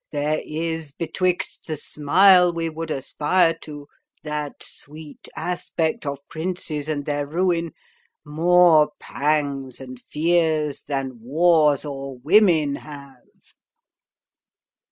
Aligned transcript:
There 0.11 0.41
is 0.43 0.93
betwixt 0.93 1.67
the 1.67 1.77
smile 1.77 2.51
we 2.51 2.69
would 2.71 2.89
aspire 2.89 3.53
to, 3.61 3.87
That 4.23 4.63
sweet 4.63 5.29
aspect 5.35 6.07
of 6.07 6.27
princes 6.27 6.89
and 6.89 7.05
their 7.05 7.27
ruin, 7.27 7.73
More 8.25 8.93
pangs 8.99 9.79
and 9.79 10.01
fears 10.01 10.85
than 10.85 11.19
wars 11.21 11.85
or 11.85 12.17
women 12.17 12.77
have.'" 12.77 13.53